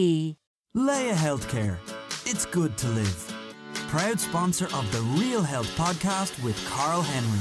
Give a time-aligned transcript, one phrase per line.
[0.00, 1.76] Laya Healthcare.
[2.24, 3.34] It's good to live.
[3.88, 7.38] Proud sponsor of the Real Health podcast with Carl Henry.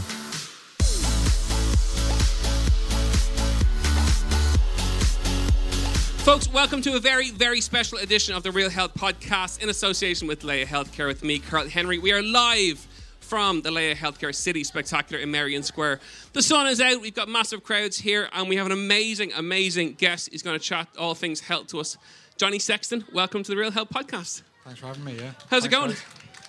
[6.26, 10.27] Folks, welcome to a very, very special edition of the Real Health Podcast in association
[10.27, 11.98] with Laya Healthcare with me, Carl Henry.
[11.98, 12.85] We are live
[13.21, 16.02] from the Laya Healthcare City Spectacular in Merrion Square.
[16.34, 19.94] The sun is out, we've got massive crowds here, and we have an amazing, amazing
[19.94, 20.27] guest.
[20.30, 21.96] He's going to chat all things health to us.
[22.39, 24.43] Johnny Sexton, welcome to the Real Health Podcast.
[24.63, 25.17] Thanks for having me.
[25.20, 25.31] Yeah.
[25.49, 25.93] How's it going?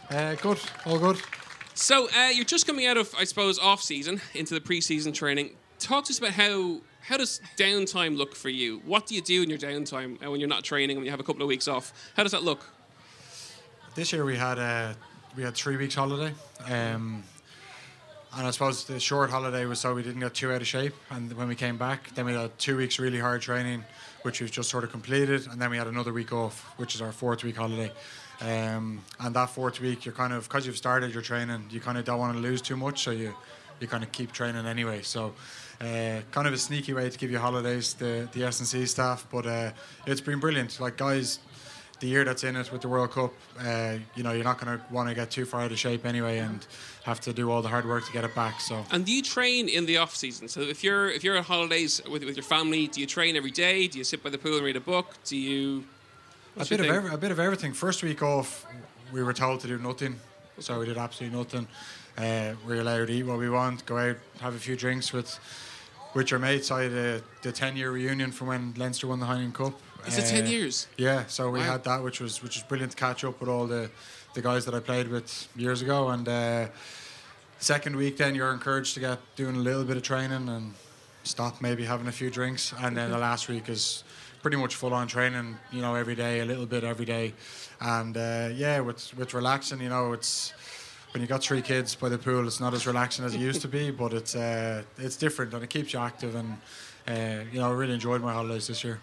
[0.08, 0.56] Uh, good.
[0.86, 1.20] All good.
[1.74, 5.50] So, uh, you're just coming out of, I suppose, off season into the pre-season training.
[5.80, 8.80] Talk to us about how how does downtime look for you?
[8.84, 11.18] What do you do in your downtime uh, when you're not training and you have
[11.18, 11.92] a couple of weeks off?
[12.16, 12.70] How does that look?
[13.96, 14.92] This year we had uh,
[15.36, 16.32] we had three weeks holiday,
[16.66, 17.24] um,
[18.36, 20.94] and I suppose the short holiday was so we didn't get too out of shape.
[21.10, 23.84] And when we came back, then we had two weeks really hard training,
[24.22, 27.02] which we've just sort of completed, and then we had another week off, which is
[27.02, 27.90] our fourth week holiday.
[28.40, 31.98] Um, and that fourth week, you're kind of because you've started your training, you kind
[31.98, 33.34] of don't want to lose too much, so you
[33.80, 35.02] you kind of keep training anyway.
[35.02, 35.34] So.
[35.82, 38.84] Uh, kind of a sneaky way to give you holidays, the the S and C
[38.84, 39.70] staff, but uh,
[40.06, 40.78] it's been brilliant.
[40.78, 41.38] Like guys,
[42.00, 44.78] the year that's in it with the World Cup, uh, you know, you're not going
[44.78, 46.66] to want to get too far out of shape anyway, and
[47.04, 48.60] have to do all the hard work to get it back.
[48.60, 50.48] So And do you train in the off season?
[50.48, 53.50] So if you're if you're on holidays with, with your family, do you train every
[53.50, 53.86] day?
[53.86, 55.14] Do you sit by the pool and read a book?
[55.24, 55.84] Do you
[56.56, 57.72] a bit of every, a bit of everything.
[57.72, 58.66] First week off,
[59.12, 60.16] we were told to do nothing,
[60.58, 61.68] so we did absolutely nothing.
[62.18, 65.12] Uh, we were allowed to eat what we want, go out, have a few drinks
[65.12, 65.38] with
[66.14, 66.70] with your mates.
[66.70, 69.80] I had a, the ten year reunion from when Leinster won the Heineken Cup.
[70.06, 70.86] Is it 10 years?
[70.96, 71.72] Yeah, so we Wow.
[71.72, 73.90] had that, which was which was brilliant to catch up with all the
[74.34, 76.08] the guys that I played with years ago.
[76.10, 76.66] And uh,
[77.58, 80.74] second week, then you're encouraged to get doing a little bit of training and
[81.24, 82.72] stop maybe having a few drinks.
[82.80, 84.04] And then the last week is
[84.42, 85.56] pretty much full on training.
[85.72, 87.34] You know, every day, a little bit every day.
[87.80, 90.52] And uh, yeah, with with relaxing, you know, it's.
[91.12, 93.62] When you got three kids by the pool, it's not as relaxing as it used
[93.62, 96.36] to be, but it's uh, it's different and it keeps you active.
[96.36, 96.56] And
[97.08, 99.00] uh, you know, I really enjoyed my holidays this year.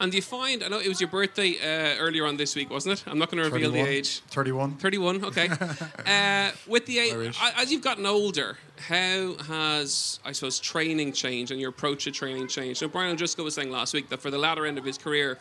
[0.00, 2.70] And do you find I know it was your birthday uh, earlier on this week,
[2.70, 3.04] wasn't it?
[3.06, 4.20] I'm not going to reveal the age.
[4.28, 4.76] 31.
[4.76, 5.48] 31, okay.
[6.06, 11.60] uh, with the age, as you've gotten older, how has I suppose training changed and
[11.60, 12.80] your approach to training changed?
[12.80, 15.38] So Brian O'Driscoll was saying last week that for the latter end of his career,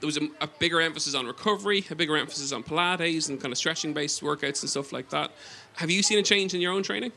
[0.00, 3.52] there was a, a bigger emphasis on recovery, a bigger emphasis on Pilates and kind
[3.52, 5.32] of stretching-based workouts and stuff like that.
[5.74, 7.12] Have you seen a change in your own training?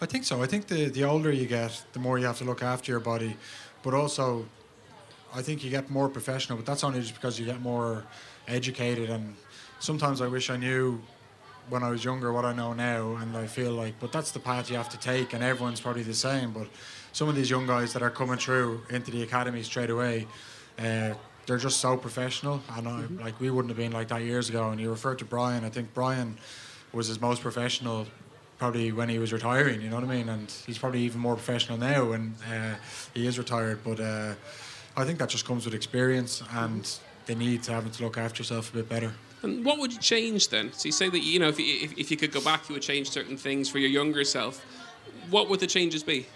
[0.00, 0.42] I think so.
[0.42, 3.00] I think the, the older you get, the more you have to look after your
[3.00, 3.36] body.
[3.82, 4.46] But also,
[5.36, 8.04] I think you get more professional, but that's only just because you get more
[8.48, 9.10] educated.
[9.10, 9.34] And
[9.80, 10.98] sometimes I wish I knew
[11.68, 13.16] when I was younger what I know now.
[13.16, 16.04] And I feel like, but that's the path you have to take, and everyone's probably
[16.04, 16.52] the same.
[16.52, 16.68] But
[17.12, 20.26] some of these young guys that are coming through into the academy straight away,
[20.78, 21.12] uh,
[21.44, 22.62] they're just so professional.
[22.74, 24.70] And I, like we wouldn't have been like that years ago.
[24.70, 25.64] And you referred to Brian.
[25.64, 26.38] I think Brian
[26.92, 28.06] was his most professional
[28.58, 30.30] probably when he was retiring, you know what I mean?
[30.30, 32.76] And he's probably even more professional now when uh,
[33.12, 33.80] he is retired.
[33.84, 34.32] But uh,
[34.96, 36.90] I think that just comes with experience and
[37.26, 39.12] the need to having to look after yourself a bit better.
[39.42, 40.72] And what would you change then?
[40.72, 42.74] So you say that you know if you, if, if you could go back, you
[42.74, 44.64] would change certain things for your younger self.
[45.30, 46.26] What would the changes be?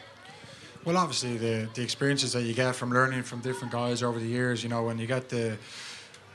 [0.84, 4.26] Well, obviously the the experiences that you get from learning from different guys over the
[4.26, 5.56] years, you know, when you get the,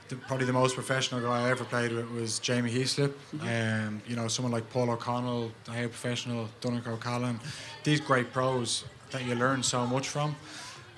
[0.10, 3.14] the probably the most professional guy I ever played with was Jamie Heaslip.
[3.42, 7.40] Um, you know, someone like Paul O'Connell, the high professional, Donncha O'Callaghan,
[7.84, 10.36] these great pros that you learn so much from.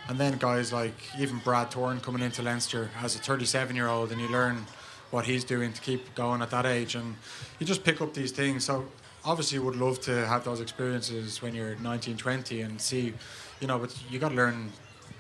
[0.10, 4.12] And then guys like even Brad Thorn coming into Leinster as a 37 year old,
[4.12, 4.66] and you learn
[5.12, 7.16] what he's doing to keep going at that age, and
[7.60, 8.66] you just pick up these things.
[8.66, 8.86] So
[9.26, 13.14] obviously, you would love to have those experiences when you're 19, 20, and see,
[13.60, 14.72] you know, but you got to learn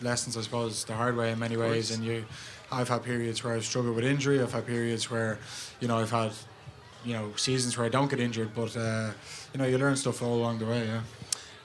[0.01, 1.91] lessons, I suppose, the hard way in many ways.
[1.91, 2.25] And you,
[2.71, 4.41] I've had periods where I've struggled with injury.
[4.41, 5.39] I've had periods where,
[5.79, 6.31] you know, I've had,
[7.06, 9.12] you know, seasons where I don't get injured, but uh,
[9.53, 10.85] you know, you learn stuff all along the way.
[10.85, 11.01] Yeah.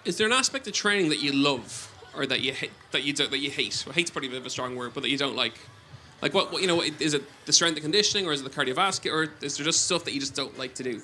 [0.05, 2.71] Is there an aspect of training that you love or that you hate?
[2.91, 3.83] That you do, that you hate?
[3.87, 5.55] Well, hate's probably a bit of a strong word, but that you don't like.
[6.21, 6.83] Like what, what you know?
[6.83, 9.85] Is it the strength and conditioning, or is it the cardiovascular, or is there just
[9.85, 11.03] stuff that you just don't like to do?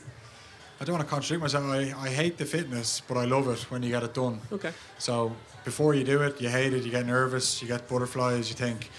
[0.81, 1.65] I don't want to contradict myself.
[1.65, 4.41] I, I hate the fitness, but I love it when you get it done.
[4.53, 4.71] Okay.
[4.99, 5.35] So
[5.65, 8.91] before you do it, you hate it, you get nervous, you get butterflies, you think,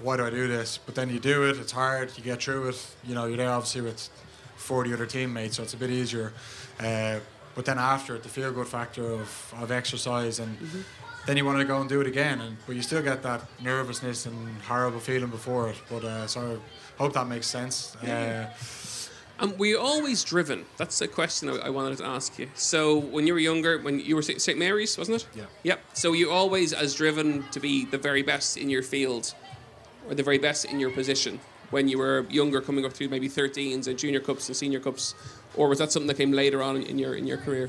[0.00, 0.78] why do I do this?
[0.78, 1.58] But then you do it.
[1.58, 2.16] It's hard.
[2.16, 2.96] You get through it.
[3.04, 4.08] You know, you're there obviously with
[4.56, 6.32] 40 other teammates, so it's a bit easier.
[6.80, 7.18] Uh,
[7.54, 10.56] but then after it, the feel good factor of, of exercise and.
[11.26, 13.42] Then you want to go and do it again, and but you still get that
[13.60, 15.76] nervousness and horrible feeling before it.
[15.90, 16.60] But uh, so
[16.98, 17.96] I hope that makes sense.
[17.96, 18.46] Uh,
[19.38, 20.64] And were you always driven?
[20.78, 22.48] That's a question I, I wanted to ask you.
[22.54, 24.40] So when you were younger, when you were St.
[24.40, 24.58] St.
[24.58, 25.26] Mary's, wasn't it?
[25.34, 25.44] Yeah.
[25.62, 25.80] Yep.
[25.92, 29.34] So you always as driven to be the very best in your field,
[30.08, 31.38] or the very best in your position
[31.70, 35.14] when you were younger, coming up through maybe 13s and junior cups and senior cups,
[35.56, 37.68] or was that something that came later on in your in your career?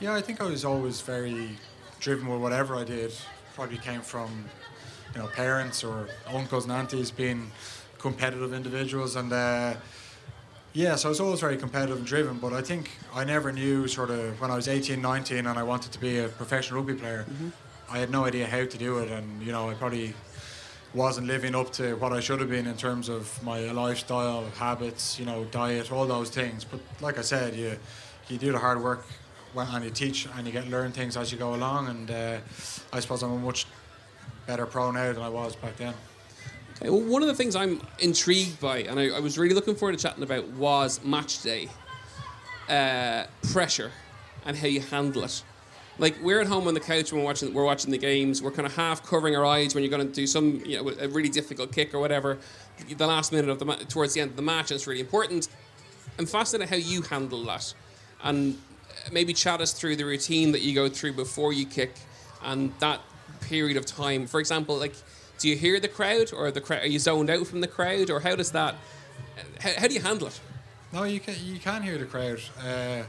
[0.00, 1.58] Yeah, I think I was always very
[2.00, 3.12] driven with whatever I did.
[3.54, 4.44] Probably came from,
[5.14, 7.50] you know, parents or uncles and aunties being
[7.98, 9.74] competitive individuals, and uh,
[10.72, 12.38] yeah, so I was always very competitive and driven.
[12.38, 15.62] But I think I never knew sort of when I was 18, 19, and I
[15.62, 17.26] wanted to be a professional rugby player.
[17.90, 20.14] I had no idea how to do it, and you know, I probably
[20.94, 25.18] wasn't living up to what I should have been in terms of my lifestyle, habits,
[25.18, 26.64] you know, diet, all those things.
[26.64, 27.76] But like I said, you
[28.28, 29.06] you do the hard work
[29.54, 31.88] when- and you teach and you get learn things as you go along.
[31.88, 32.38] And uh,
[32.92, 33.66] I suppose I'm a much
[34.46, 35.94] better pro now than I was back then.
[36.76, 39.74] Okay, well, one of the things I'm intrigued by, and I, I was really looking
[39.74, 41.68] forward to chatting about, was match day
[42.68, 43.90] uh, pressure
[44.46, 45.42] and how you handle it.
[45.98, 48.40] Like we're at home on the couch when we're watching, we're watching the games.
[48.40, 50.90] We're kind of half covering our eyes when you're going to do some, you know,
[51.00, 52.38] a really difficult kick or whatever.
[52.88, 55.48] The last minute of the towards the end of the match, and it's really important.
[56.16, 57.74] I'm fascinated how you handle that,
[58.22, 58.56] and
[59.12, 61.94] maybe chat us through the routine that you go through before you kick,
[62.42, 63.00] and that
[63.40, 64.26] period of time.
[64.26, 64.94] For example, like,
[65.38, 66.82] do you hear the crowd, or the crowd?
[66.82, 68.74] Are you zoned out from the crowd, or how does that?
[69.60, 70.40] How, how do you handle it?
[70.92, 72.40] No, you can you can hear the crowd.
[72.64, 73.02] Uh,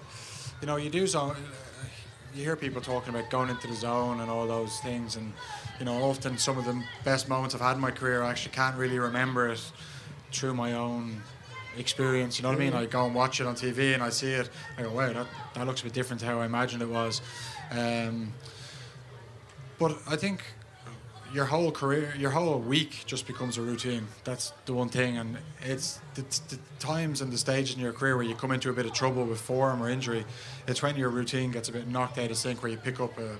[0.61, 1.35] you know, you do zone.
[2.35, 5.33] You hear people talking about going into the zone and all those things, and
[5.79, 8.51] you know, often some of the best moments I've had in my career, I actually
[8.51, 9.71] can't really remember it
[10.31, 11.23] through my own
[11.77, 12.37] experience.
[12.37, 12.73] You know what I mean?
[12.73, 14.49] I go and watch it on TV and I see it.
[14.77, 17.21] I go, wow, that, that looks a bit different to how I imagined it was.
[17.71, 18.33] Um,
[19.77, 20.43] but I think
[21.33, 24.07] your whole career, your whole week just becomes a routine.
[24.23, 28.15] That's the one thing, and it's the, the times and the stages in your career
[28.15, 30.25] where you come into a bit of trouble with form or injury.
[30.67, 33.17] It's when your routine gets a bit knocked out of sync, where you pick up
[33.19, 33.35] a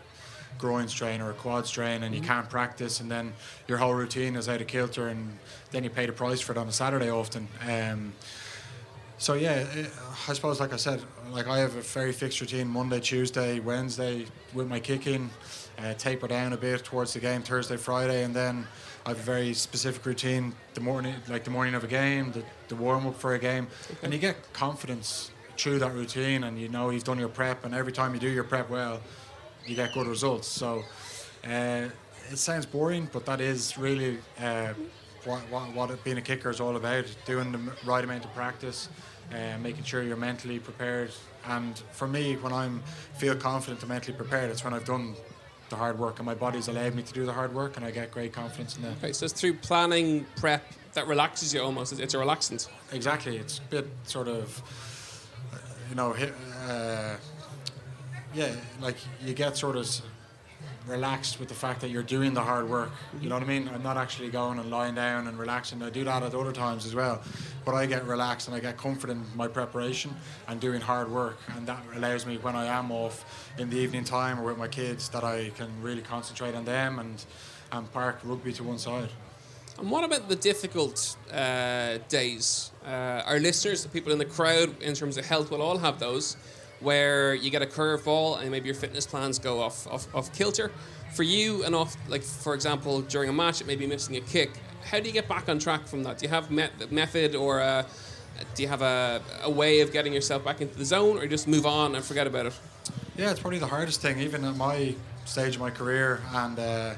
[0.57, 3.33] groin strain or a quad strain and you can't practice, and then
[3.67, 5.37] your whole routine is out of kilter, and
[5.71, 7.47] then you pay the price for it on a Saturday often.
[7.67, 8.13] Um,
[9.17, 9.91] so yeah, it,
[10.27, 11.01] I suppose like I said,
[11.31, 15.29] like I have a very fixed routine: Monday, Tuesday, Wednesday with my kicking,
[15.77, 18.65] uh, taper down a bit towards the game Thursday, Friday, and then
[19.05, 22.43] I have a very specific routine: the morning, like the morning of a game, the,
[22.69, 23.67] the warm up for a game,
[24.03, 27.75] and you get confidence through that routine, and you know you've done your prep, and
[27.75, 29.01] every time you do your prep well,
[29.65, 30.47] you get good results.
[30.47, 30.83] So
[31.47, 31.87] uh,
[32.31, 34.17] it sounds boring, but that is really.
[34.41, 34.73] Uh,
[35.25, 38.87] what, what, what being a kicker is all about doing the right amount of practice
[39.33, 41.11] uh, making sure you're mentally prepared
[41.47, 42.81] and for me when I'm
[43.17, 45.15] feel confident and mentally prepared it's when I've done
[45.69, 47.91] the hard work and my body's allowed me to do the hard work and I
[47.91, 50.63] get great confidence in that Okay, so it's through planning, prep
[50.93, 51.91] that relaxes you almost.
[51.91, 52.69] It's- It's a relaxant.
[52.93, 54.63] exactly it's a bit sort of
[55.53, 55.57] uh,
[55.89, 57.17] you know uh,
[58.33, 59.87] yeah like you get sort of
[60.87, 62.91] relaxed with the fact that you're doing the hard work
[63.21, 63.69] you know what I mean?
[63.73, 65.81] I'm not actually going and lying down and relaxing.
[65.83, 67.21] I do that at other times as well
[67.65, 70.15] but I get relaxed and I get comfort in my preparation
[70.47, 74.03] and doing hard work and that allows me when I am off in the evening
[74.03, 77.23] time or with my kids that I can really concentrate on them and
[77.71, 79.09] and park rugby to one side.
[79.77, 82.71] And what about the difficult uh, days?
[82.85, 85.99] Uh, our listeners, the people in the crowd, in terms of health, will all have
[85.99, 86.35] those
[86.81, 90.71] where you get a curveball and maybe your fitness plans go off, off, off kilter.
[91.15, 94.21] For you, and off, like for example, during a match, it may be missing a
[94.21, 94.51] kick.
[94.83, 96.19] How do you get back on track from that?
[96.19, 97.83] Do you have met- method or uh,
[98.53, 101.47] do you have a, a way of getting yourself back into the zone, or just
[101.47, 102.53] move on and forget about it?
[103.17, 104.93] Yeah, it's probably the hardest thing, even at my
[105.25, 106.21] stage of my career.
[106.31, 106.93] And, uh,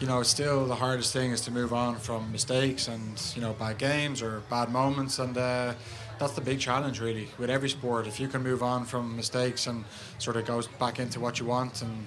[0.00, 3.54] you know, still the hardest thing is to move on from mistakes and, you know,
[3.54, 5.18] bad games or bad moments.
[5.18, 5.74] And uh,
[6.18, 8.06] that's the big challenge, really, with every sport.
[8.06, 9.84] If you can move on from mistakes and
[10.18, 12.06] sort of goes back into what you want and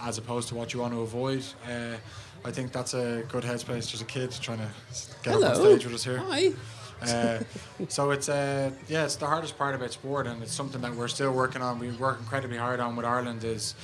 [0.00, 1.96] as opposed to what you want to avoid, uh,
[2.44, 3.88] I think that's a good headspace.
[3.88, 4.68] Just a kid trying to
[5.22, 6.18] get up on stage with us here.
[6.18, 6.52] Hi.
[7.02, 7.40] Uh,
[7.88, 11.08] so it's uh, yeah, it's the hardest part about sport, and it's something that we're
[11.08, 11.80] still working on.
[11.80, 13.74] We work incredibly hard on with Ireland is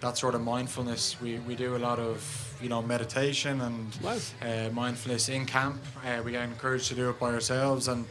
[0.00, 1.20] that sort of mindfulness.
[1.20, 4.18] We, we do a lot of you know meditation and Wow.
[4.42, 5.80] uh, mindfulness in camp.
[6.04, 8.06] Uh, we get encouraged to do it by ourselves, and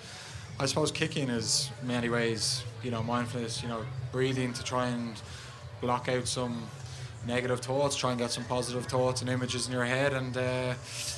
[0.59, 3.61] I suppose kicking is in many ways you know mindfulness.
[3.61, 5.19] You know breathing to try and
[5.81, 6.67] block out some
[7.25, 10.73] negative thoughts, try and get some positive thoughts and images in your head, and uh,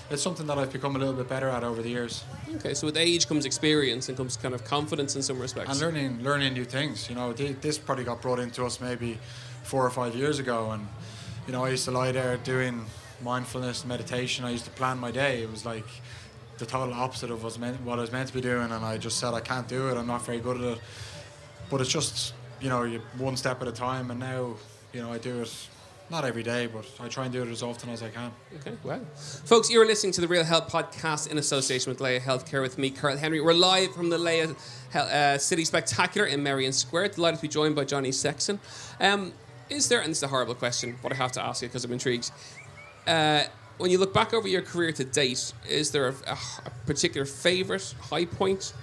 [0.09, 2.23] it's something that I've become a little bit better at over the years.
[2.55, 5.71] Okay, so with age comes experience and comes kind of confidence in some respects.
[5.71, 7.09] And learning, learning new things.
[7.09, 9.17] You know, this probably got brought into us maybe
[9.63, 10.87] four or five years ago, and
[11.47, 12.85] you know, I used to lie there doing
[13.23, 14.45] mindfulness meditation.
[14.45, 15.41] I used to plan my day.
[15.41, 15.87] It was like
[16.57, 19.19] the total opposite of meant, what I was meant to be doing, and I just
[19.19, 19.97] said I can't do it.
[19.97, 20.79] I'm not very good at it.
[21.69, 22.85] But it's just you know,
[23.17, 24.55] one step at a time, and now
[24.93, 25.67] you know I do it
[26.09, 28.31] not every day, but I try and do it as often as I can.
[28.59, 29.01] Okay, well.
[29.45, 32.91] Folks, you're listening to the Real Health Podcast in association with Laya Healthcare with me,
[32.91, 33.41] Carl Henry.
[33.41, 34.49] We're live from the Laya
[34.93, 37.09] uh, City Spectacular in Merrion Square.
[37.09, 38.59] Delighted to be joined by Johnny Sexton.
[38.99, 39.33] Um,
[39.69, 41.83] is there, and this is a horrible question, but I have to ask you because
[41.83, 42.29] I'm intrigued.
[43.07, 43.45] Uh,
[43.77, 47.25] when you look back over your career to date, is there a, a, a particular
[47.25, 48.73] favourite high point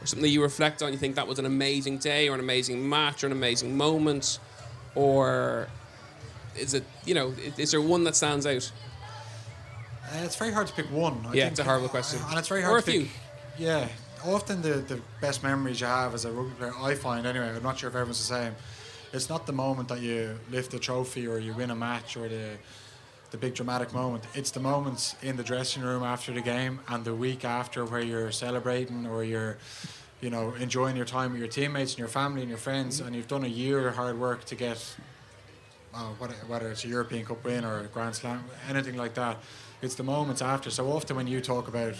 [0.00, 0.92] or something that you reflect on?
[0.92, 4.38] You think that was an amazing day or an amazing match or an amazing moment?
[4.94, 5.68] Or
[6.56, 8.70] is it you know is there one that stands out?
[10.12, 11.14] Uh, it's very hard to pick one.
[11.26, 11.50] I yeah, think.
[11.52, 12.20] it's a horrible question.
[12.28, 13.10] and it's very hard Or hard a to pick.
[13.56, 13.66] few.
[13.66, 13.88] Yeah,
[14.24, 17.48] often the the best memories you have as a rugby player, I find anyway.
[17.56, 18.54] I'm not sure if everyone's the same.
[19.12, 22.28] It's not the moment that you lift a trophy or you win a match or
[22.28, 22.50] the
[23.30, 24.24] the big dramatic moment.
[24.34, 28.00] It's the moments in the dressing room after the game and the week after where
[28.00, 29.58] you're celebrating or you're
[30.20, 33.14] you know enjoying your time with your teammates and your family and your friends and
[33.14, 34.96] you've done a year of hard work to get
[35.94, 36.08] uh,
[36.48, 39.38] whether, it's a European Cup win or a Grand Slam, anything like that.
[39.80, 40.70] It's the moments after.
[40.70, 41.94] So often when you talk about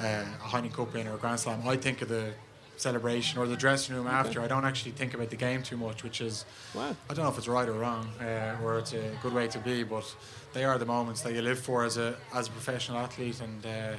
[0.00, 2.32] uh, a Heineken Cup win or a Grand Slam, I think of the
[2.82, 4.40] celebration or the dressing room after.
[4.42, 6.94] I don't actually think about the game too much, which is Wow.
[7.08, 9.58] I don't know if it's right or wrong, uh, or it's a good way to
[9.58, 10.04] be, but
[10.52, 13.64] they are the moments that you live for as a as a professional athlete, and
[13.64, 13.96] uh,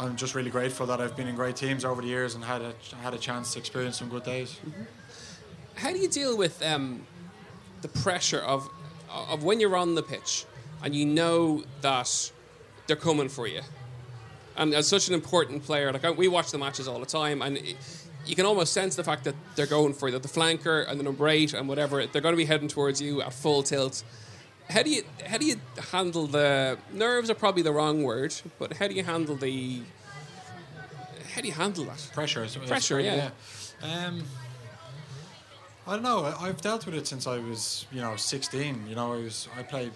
[0.00, 2.62] I'm just really grateful that I've been in great teams over the years and had
[2.62, 4.60] a had a chance to experience some good days.
[5.74, 7.06] How do you deal with um,
[7.82, 8.68] the pressure of
[9.32, 10.44] of when you're on the pitch
[10.82, 12.32] and you know that
[12.86, 13.62] they're coming for you?
[14.58, 17.40] And as such an important player, like I, we watch the matches all the time,
[17.40, 17.76] and it,
[18.26, 20.10] you can almost sense the fact that they're going for.
[20.10, 23.00] That the flanker and the number eight and whatever, they're going to be heading towards
[23.00, 24.02] you at full tilt.
[24.68, 25.56] How do you how do you
[25.92, 27.30] handle the nerves?
[27.30, 29.80] Are probably the wrong word, but how do you handle the
[31.32, 32.10] how do you handle that?
[32.12, 33.30] Pressure, Pressure, great, yeah.
[33.82, 34.24] Um,
[35.86, 36.34] I don't know.
[36.38, 38.86] I've dealt with it since I was, you know, 16.
[38.88, 39.92] You know, I was I played.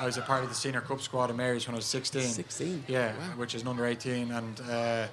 [0.00, 2.22] I was a part of the senior cup squad in Mary's when I was 16.
[2.22, 2.84] 16?
[2.88, 3.22] Yeah, Wow.
[3.36, 5.06] which is an under 18, and uh,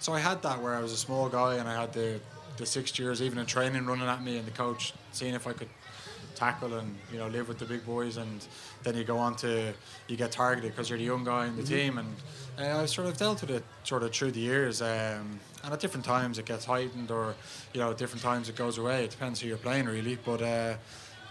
[0.00, 2.20] so I had that where I was a small guy and I had the
[2.58, 5.52] the six years even in training running at me and the coach seeing if I
[5.52, 5.68] could
[6.34, 8.46] tackle and you know live with the big boys and
[8.82, 9.74] then you go on to
[10.08, 12.08] you get targeted because you're the young guy in the team and
[12.58, 15.80] uh, I've sort of dealt with it sort of through the years um, and at
[15.80, 17.34] different times it gets heightened or
[17.74, 20.40] you know at different times it goes away it depends who you're playing really but
[20.40, 20.74] uh,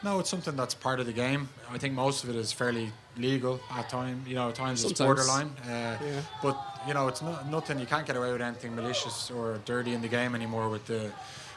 [0.05, 1.49] no it's something that's part of the game.
[1.69, 4.99] I think most of it is fairly legal at times you know at times it's
[4.99, 5.97] borderline uh,
[6.43, 6.57] but
[6.87, 10.01] you know it's not, nothing you can't get away with anything malicious or dirty in
[10.01, 11.11] the game anymore with the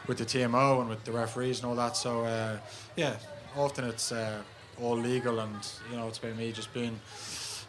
[0.06, 1.96] with the TMO and with the referees and all that.
[1.96, 2.58] So uh,
[2.96, 3.16] yeah
[3.56, 4.40] often it's uh,
[4.80, 6.98] all legal and you know it's about me just being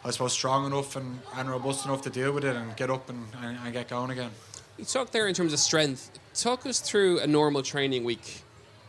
[0.02, 3.10] I suppose strong enough and, and robust enough to deal with it and get up
[3.10, 4.30] and, and, and get going again.
[4.78, 6.18] You talked there in terms of strength.
[6.32, 8.44] Talk us through a normal training week.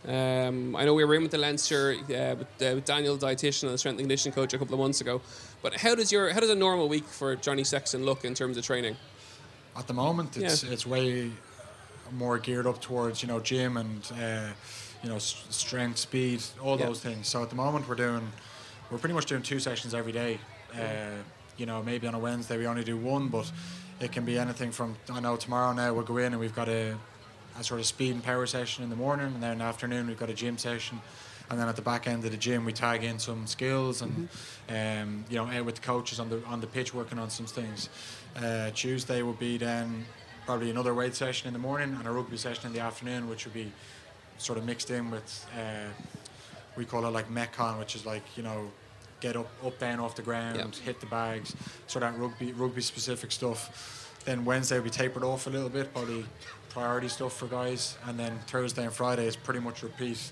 [0.08, 3.28] Um, I know we were in with the Leinster uh, with, uh, with Daniel, the
[3.28, 5.22] dietitian and the strength and conditioning coach, a couple of months ago.
[5.62, 8.58] But how does your how does a normal week for Johnny Sexton look in terms
[8.58, 8.96] of training?
[9.78, 10.72] at the moment it's Yeah.
[10.74, 11.32] it's way
[12.12, 14.50] more geared up towards you know gym and uh,
[15.02, 16.88] you know s- strength speed all Yeah.
[16.88, 18.30] those things so at the moment we're doing
[18.90, 20.40] we're pretty much doing two sessions every day
[20.76, 21.16] uh,
[21.56, 23.50] you know maybe on a Wednesday we only do one but
[24.02, 26.68] it can be anything from I know tomorrow now we'll go in and we've got
[26.68, 26.98] a,
[27.60, 30.08] a sort of speed and power session in the morning and then in the afternoon
[30.08, 31.00] we've got a gym session
[31.50, 34.30] and then at the back end of the gym we tag in some skills and
[34.70, 37.46] um, you know out with the coaches on the on the pitch working on some
[37.46, 37.90] things.
[38.42, 40.06] Uh, Tuesday will be then
[40.46, 43.44] probably another weight session in the morning and a rugby session in the afternoon, which
[43.46, 43.72] would be
[44.38, 45.90] sort of mixed in with uh,
[46.78, 48.72] we call it like metcon, which is like you know
[49.20, 50.76] get up up down off the ground, Yep.
[50.76, 51.54] hit the bags,
[51.88, 53.98] sort of rugby rugby specific stuff.
[54.24, 56.26] Then Wednesday will be tapered off a little bit, probably
[56.74, 60.32] priority stuff for guys, and then Thursday and Friday is pretty much repeat.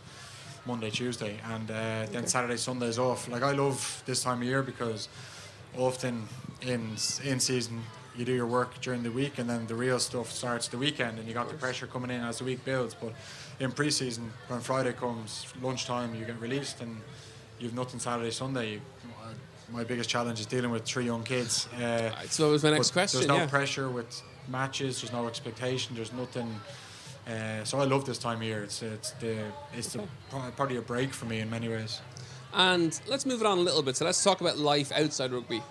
[0.66, 3.28] Monday, Tuesday, and uh, then Saturday, Sunday is off.
[3.30, 5.08] Like I love this time of year because
[5.78, 6.28] often
[6.62, 6.82] in
[7.24, 7.82] in season
[8.16, 11.18] you do your work during the week, and then the real stuff starts the weekend,
[11.18, 12.94] and you got the pressure coming in as the week builds.
[12.94, 13.14] But
[13.60, 16.98] in pre-season, when Friday comes, lunchtime, you get released, and
[17.58, 18.74] you've nothing Saturday, Sunday.
[18.74, 18.82] You,
[19.24, 19.34] uh,
[19.72, 21.68] my biggest challenge is dealing with three young kids.
[21.82, 23.22] Uh, So that was my next question.
[23.22, 23.48] There's no yeah.
[23.48, 25.02] pressure with matches.
[25.02, 25.96] There's no expectation.
[25.96, 26.60] There's nothing.
[27.28, 28.64] Uh, so I love this time of year.
[28.64, 29.38] It's it's the
[29.74, 32.02] it's the, pro- probably a break for me in many ways.
[32.54, 33.96] And let's move it on a little bit.
[33.96, 35.62] So let's talk about life outside rugby.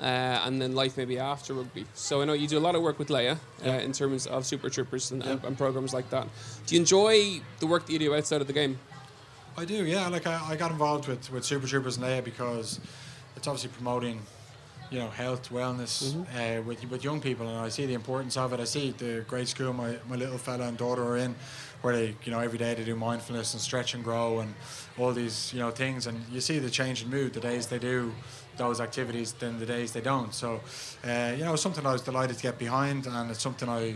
[0.00, 1.84] Uh, and then life maybe after rugby.
[1.94, 4.44] So I know you do a lot of work with Laya uh, in terms of
[4.44, 6.26] Super Troopers and, and, and programs like that.
[6.66, 8.78] Do you enjoy the work that you do outside of the game?
[9.56, 10.08] I do, yeah.
[10.08, 12.80] Like I, I got involved with, with Super Troopers and Laya because
[13.36, 14.20] it's obviously promoting,
[14.92, 16.22] you know, health, wellness Mm-hmm.
[16.60, 18.60] uh, with with young people, and I see the importance of it.
[18.60, 21.34] I see the great school my, my little fella and daughter are in,
[21.80, 24.54] where they, you know, every day they do mindfulness and stretch and grow and
[24.98, 27.78] all these, you know, things, and you see the change in mood the days they
[27.78, 28.12] do
[28.58, 30.34] those activities than the days they don't.
[30.34, 30.60] So,
[31.04, 33.94] uh, you know, it's something I was delighted to get behind, and it's something I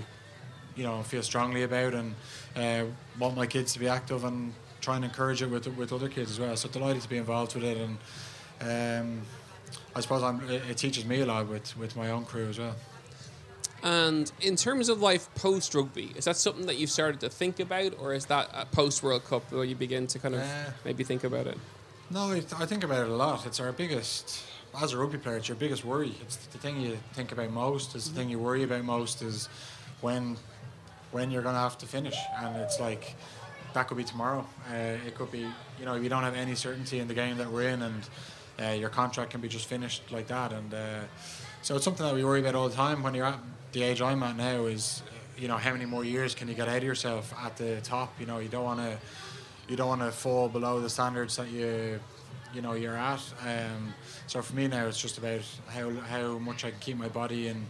[0.77, 2.15] you know feel strongly about and
[2.57, 2.85] uh,
[3.19, 6.31] want my kids to be active and try and encourage it with with other kids
[6.31, 6.57] as well.
[6.57, 7.99] So delighted to be involved with it and
[8.61, 9.23] um,
[9.95, 12.77] I suppose I'm, it, teaches me a lot with, with my own crew as well.
[13.83, 17.61] And in terms of life post rugby, is that something that you've started to think
[17.61, 20.71] about, or is that a post World Cup where you begin to kind of Uh,
[20.85, 21.59] maybe think about it?
[22.11, 23.47] No, it, I think about it a lot.
[23.47, 24.43] It's our biggest,
[24.81, 26.15] as a rugby player, it's your biggest worry.
[26.23, 27.95] It's the thing you think about most.
[27.95, 29.49] It's the thing you worry about most is
[30.01, 30.37] when
[31.13, 32.17] when you're going to have to finish.
[32.39, 33.15] And it's like,
[33.75, 34.47] that could be tomorrow.
[34.71, 35.47] Uh, it could be,
[35.79, 38.03] you know, you don't have any certainty in the game that we're in and
[38.63, 40.53] uh, your contract can be just finished like that.
[40.53, 41.01] And uh,
[41.63, 43.39] so it's something that we worry about all the time when you're at
[43.73, 46.55] the age I'm at now is, uh, you know, how many more years can you
[46.55, 48.19] get ahead of yourself at the top?
[48.19, 48.99] You know, you don't want to
[49.69, 52.01] you don't want to fall below the standards that you
[52.55, 53.23] you know you're at.
[53.43, 53.95] Um,
[54.27, 57.49] so for me now, it's just about how how much I can keep my body
[57.49, 57.67] in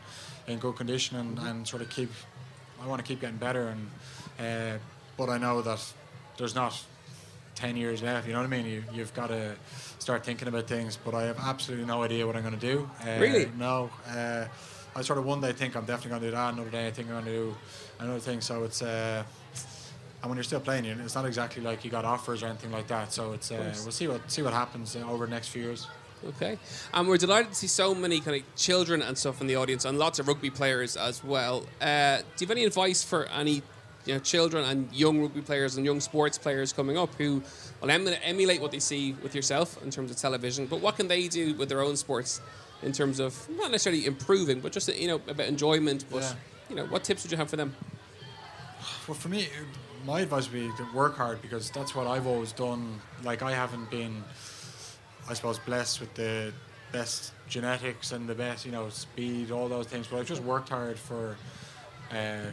[0.46, 2.10] in good condition and, and sort of keep.
[2.82, 3.90] I want to keep getting better, and
[4.38, 4.78] uh,
[5.16, 5.82] but I know that
[6.36, 6.78] there's not
[7.54, 8.26] ten years left.
[8.26, 8.66] You know what I mean?
[8.66, 9.56] You you've got to
[9.98, 10.96] start thinking about things.
[11.02, 12.88] But I have absolutely no idea what I'm going to do.
[13.02, 13.50] Uh, Really?
[13.58, 13.90] No.
[14.08, 14.46] Uh,
[14.94, 16.54] I sort of one day think I'm definitely going to do that.
[16.54, 17.56] Another day I think I'm going to do
[18.00, 18.40] another thing.
[18.40, 18.82] So it's.
[18.82, 19.22] Uh,
[20.22, 22.88] and when you're still playing, it's not exactly like you got offers or anything like
[22.88, 23.12] that.
[23.12, 25.86] So it's uh, we'll see what see what happens uh, over the next few years.
[26.26, 26.58] Okay,
[26.94, 29.84] and we're delighted to see so many kind of children and stuff in the audience,
[29.84, 31.66] and lots of rugby players as well.
[31.80, 33.62] Uh, do you have any advice for any
[34.06, 37.42] you know, children and young rugby players and young sports players coming up who
[37.80, 40.66] will em- emulate what they see with yourself in terms of television?
[40.66, 42.40] But what can they do with their own sports
[42.82, 46.04] in terms of not necessarily improving, but just you know about enjoyment?
[46.10, 46.32] But Yeah.
[46.70, 47.74] you know, what tips would you have for them?
[49.08, 49.48] Well, for me,
[50.04, 53.00] my advice would be to work hard because that's what I've always done.
[53.24, 54.22] Like I haven't been,
[55.28, 56.52] I suppose, blessed with the
[56.92, 60.06] best genetics and the best, you know, speed, all those things.
[60.06, 61.36] But I've just worked hard for
[62.12, 62.50] uh,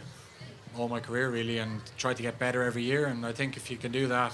[0.77, 3.05] all my career really, and tried to get better every year.
[3.05, 4.33] And I think if you can do that,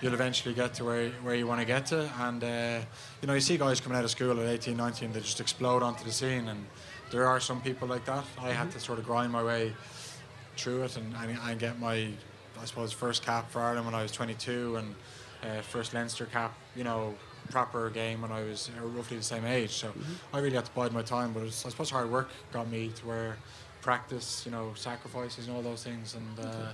[0.00, 2.10] you'll eventually get to where, where you want to get to.
[2.18, 2.80] And uh,
[3.20, 5.82] you know, you see guys coming out of school at 18, 19, they just explode
[5.82, 6.48] onto the scene.
[6.48, 6.66] And
[7.10, 8.24] there are some people like that.
[8.40, 9.72] I had to sort of grind my way
[10.56, 12.08] through it and, and, and get my,
[12.60, 14.94] I suppose, first cap for Ireland when I was 22 and
[15.42, 17.14] uh, first Leinster cap, you know,
[17.50, 19.70] proper game when I was uh, roughly the same age.
[19.70, 19.92] So
[20.32, 22.90] I really had to bide my time, but it's, I suppose hard work got me
[22.96, 23.36] to where
[23.86, 26.16] practice, you know, sacrifices and all those things.
[26.16, 26.72] And uh,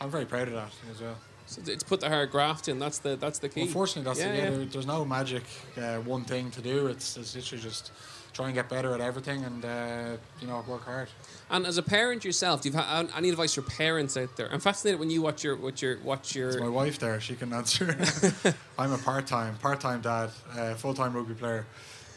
[0.00, 1.16] I'm very proud of that as well.
[1.46, 2.78] So it's put the hard graft in.
[2.78, 3.62] That's the that's the key.
[3.62, 4.56] Unfortunately, that's Yeah, the, yeah, yeah.
[4.56, 5.42] There, there's no magic
[5.76, 6.86] uh, one thing to do.
[6.86, 7.92] It's, it's literally just
[8.32, 11.08] try and get better at everything and, uh, you know, work hard.
[11.50, 14.48] And as a parent yourself, do you have any advice for parents out there?
[14.50, 17.20] I'm fascinated when you watch your watch your watch your It's my wife there.
[17.20, 17.94] She can answer.
[18.78, 21.66] I'm a part-time, part-time dad, uh, full-time rugby player.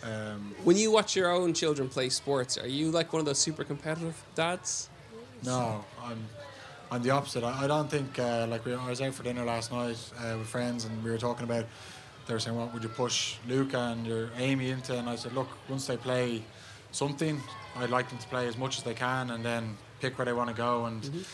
[0.03, 2.57] Um, when you watch your own children play sports.
[2.57, 4.89] Are you like one of those super competitive dads?
[5.43, 6.25] no, I'm,
[6.91, 7.43] I'm the opposite.
[7.43, 10.37] I, I don't think uh, like we, I was out for dinner last night uh,
[10.37, 11.65] with friends, and we were talking about.
[12.27, 15.33] They were saying, "What would you push Luca and your Amy into?" And I said,
[15.33, 16.43] "Look, once they play
[16.91, 17.41] something,
[17.75, 20.33] I'd like them to play as much as they can, and then pick where they
[20.33, 20.85] want to go.
[20.85, 21.25] And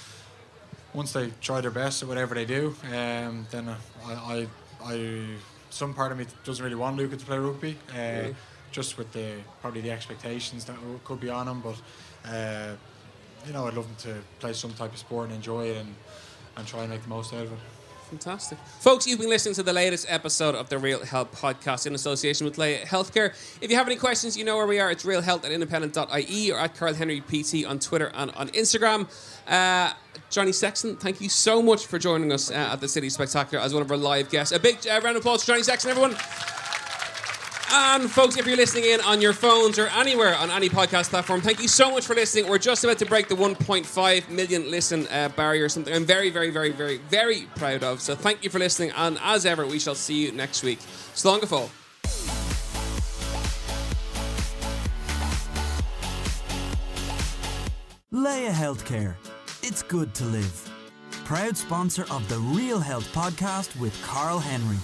[0.94, 4.48] once they try their best at whatever they do, um, then uh, I, I,
[4.94, 5.26] I,
[5.70, 8.36] some part of me doesn't really want Luca to play rugby, uh, Really?
[8.74, 11.62] Just with the probably the expectations that could be on him.
[11.62, 11.82] But
[12.30, 12.76] uh,
[13.48, 15.96] you know, I'd love him to play some type of sport and enjoy it, and
[16.58, 17.60] and try and make the most out of it.
[18.10, 18.60] Fantastic.
[18.80, 22.46] Folks, you've been listening to the latest episode of the Real Health Podcast in association
[22.46, 23.34] with Laya Healthcare.
[23.60, 24.92] If you have any questions, you know where we are.
[24.92, 29.10] It's realhealth at independent.ie or at Carl Henry PT on Twitter and on Instagram.
[29.48, 29.94] Uh,
[30.30, 33.74] Johnny Sexton, thank you so much for joining us uh, at the City Spectacular as
[33.74, 34.54] one of our live guests.
[34.54, 36.16] A big uh, round of applause for Johnny Sexton, everyone.
[37.76, 41.42] And folks, if you're listening in on your phones or anywhere on any podcast platform,
[41.42, 42.48] thank you so much for listening.
[42.48, 46.52] We're just about to break the 1.5 million listen uh, barrier, something I'm very, very,
[46.52, 48.00] very, very, very proud of.
[48.00, 48.92] So thank you for listening.
[48.96, 50.78] And as ever, we shall see you next week.
[51.16, 51.72] Slongafol.
[58.12, 59.16] Laya Healthcare.
[59.64, 60.70] It's good to live.
[61.26, 64.78] Proud sponsor of the Real Health podcast with Carl Henry.